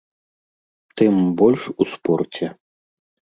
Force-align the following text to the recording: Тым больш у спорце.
Тым 1.01 1.15
больш 1.41 1.61
у 1.81 1.87
спорце. 1.93 2.45